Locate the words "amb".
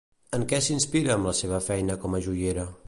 1.17-1.31